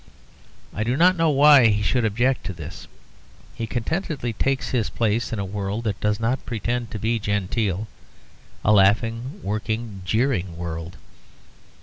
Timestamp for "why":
1.29-1.67